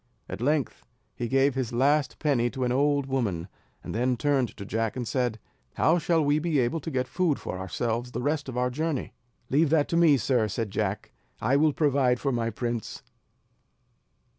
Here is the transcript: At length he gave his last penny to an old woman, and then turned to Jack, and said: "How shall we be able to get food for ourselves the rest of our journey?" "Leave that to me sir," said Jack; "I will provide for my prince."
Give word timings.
At 0.27 0.41
length 0.41 0.83
he 1.13 1.27
gave 1.27 1.53
his 1.53 1.71
last 1.71 2.17
penny 2.17 2.49
to 2.49 2.63
an 2.63 2.71
old 2.71 3.05
woman, 3.05 3.47
and 3.83 3.93
then 3.93 4.17
turned 4.17 4.57
to 4.57 4.65
Jack, 4.65 4.95
and 4.95 5.07
said: 5.07 5.37
"How 5.75 5.99
shall 5.99 6.25
we 6.25 6.39
be 6.39 6.57
able 6.57 6.79
to 6.79 6.89
get 6.89 7.07
food 7.07 7.37
for 7.39 7.59
ourselves 7.59 8.11
the 8.11 8.23
rest 8.23 8.49
of 8.49 8.57
our 8.57 8.71
journey?" 8.71 9.13
"Leave 9.51 9.69
that 9.69 9.87
to 9.89 9.97
me 9.97 10.17
sir," 10.17 10.47
said 10.47 10.71
Jack; 10.71 11.11
"I 11.39 11.55
will 11.55 11.71
provide 11.71 12.19
for 12.19 12.31
my 12.31 12.49
prince." 12.49 13.03